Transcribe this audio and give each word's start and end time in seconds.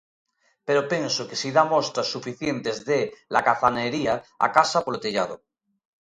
Pero 0.67 0.81
penso 0.93 1.21
que 1.29 1.39
si 1.41 1.49
dá 1.57 1.63
mostras 1.73 2.11
suficientes 2.15 2.77
de 2.89 2.99
lacazanería: 3.35 4.13
a 4.45 4.47
casa 4.57 4.77
polo 4.85 5.01
tellado. 5.05 5.35